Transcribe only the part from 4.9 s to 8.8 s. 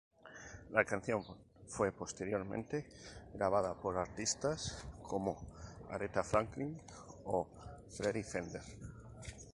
como Aretha Franklin o Freddy Fender.